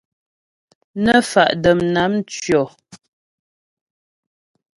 Nə́ 1.03 1.19
fa' 1.31 1.55
dəm 1.63 1.79
nám 1.93 2.11
ntʉɔ. 2.19 2.63